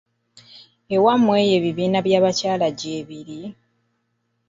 [0.95, 3.41] Ewammwe eyo ebibiina bya bakyala gyebiri.